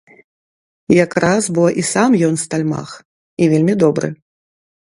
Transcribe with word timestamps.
Якраз 1.05 1.49
бо 1.57 1.67
і 1.83 1.85
сам 1.91 2.17
ён 2.31 2.35
стальмах, 2.45 2.89
і 3.45 3.55
вельмі 3.55 3.73
добры. 3.85 4.07